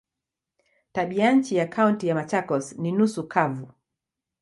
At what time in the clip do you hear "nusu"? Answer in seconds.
2.91-3.27